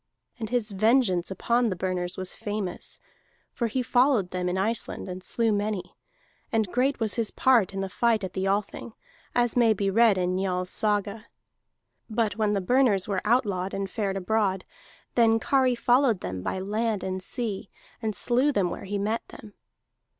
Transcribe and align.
And 0.39 0.49
his 0.49 0.71
vengeance 0.71 1.29
upon 1.29 1.69
the 1.69 1.75
Burners 1.75 2.17
was 2.17 2.33
famous, 2.33 2.99
for 3.51 3.67
he 3.67 3.83
followed 3.83 4.31
them 4.31 4.49
in 4.49 4.57
Iceland, 4.57 5.07
and 5.07 5.21
slew 5.23 5.51
many; 5.53 5.95
and 6.51 6.71
great 6.71 6.99
was 6.99 7.13
his 7.17 7.29
part 7.29 7.71
in 7.71 7.81
the 7.81 7.87
fight 7.87 8.23
at 8.23 8.33
the 8.33 8.47
Althing, 8.49 8.93
as 9.35 9.55
may 9.55 9.73
be 9.73 9.91
read 9.91 10.17
in 10.17 10.35
Njal's 10.35 10.71
saga. 10.71 11.27
But 12.09 12.35
when 12.35 12.53
the 12.53 12.61
Burners 12.61 13.07
were 13.07 13.21
outlawed 13.23 13.75
and 13.75 13.87
fared 13.87 14.17
abroad, 14.17 14.65
then 15.13 15.39
Kari 15.39 15.75
followed 15.75 16.21
them 16.21 16.41
by 16.41 16.57
land 16.57 17.03
and 17.03 17.21
sea, 17.21 17.69
and 18.01 18.15
slew 18.15 18.51
them 18.51 18.71
where 18.71 18.85
he 18.85 18.97
met 18.97 19.21
them. 19.27 19.53